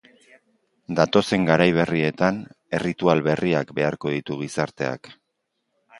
Datozen 0.99 1.43
garai 1.49 1.67
berrietan 1.81 2.39
erritual 2.79 3.21
berriak 3.31 3.75
beharko 3.81 4.15
ditu 4.19 4.39
gizarteak. 4.45 5.17